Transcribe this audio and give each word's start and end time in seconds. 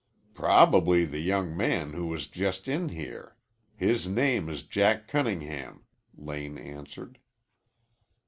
"Probably 0.33 1.05
the 1.05 1.19
young 1.19 1.55
man 1.55 1.93
who 1.93 2.07
was 2.07 2.25
just 2.25 2.67
in 2.67 2.89
here. 2.89 3.35
His 3.75 4.07
name 4.07 4.49
is 4.49 4.63
Jack 4.63 5.07
Cunningham," 5.07 5.83
Lane 6.17 6.57
answered. 6.57 7.19